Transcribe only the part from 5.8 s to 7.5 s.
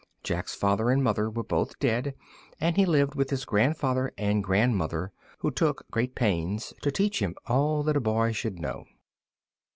great pains to teach him